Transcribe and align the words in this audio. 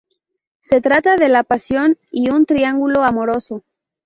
Se 0.61 0.81
trata 0.81 1.15
de 1.15 1.29
la 1.29 1.43
pasión 1.43 1.95
y 2.09 2.31
un 2.31 2.47
triángulo 2.47 3.03
amoroso. 3.03 3.63